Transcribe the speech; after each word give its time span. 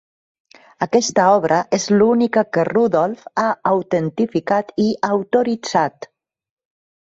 Aquesta 0.85 1.25
obra 1.33 1.59
és 1.77 1.85
l'única 1.99 2.43
que 2.57 2.63
Rudolf 2.69 3.21
ha 3.43 3.45
autentificat 3.73 4.73
i 4.87 4.87
autoritzat. 5.19 6.11